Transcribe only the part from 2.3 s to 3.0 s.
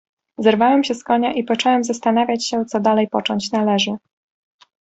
się, co